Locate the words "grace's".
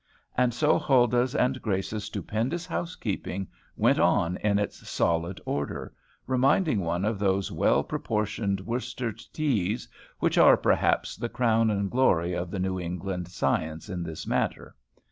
1.61-2.05